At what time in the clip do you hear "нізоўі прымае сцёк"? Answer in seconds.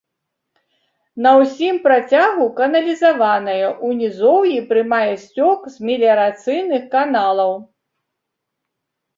3.99-5.59